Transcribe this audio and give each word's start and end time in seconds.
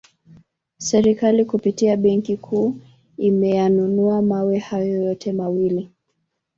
Serikali 0.77 1.45
kupitia 1.45 1.97
benki 1.97 2.37
kuu 2.37 2.77
imeyanunua 3.17 4.21
mawe 4.21 4.57
hayo 4.57 5.03
yote 5.03 5.33
mawili 5.33 5.89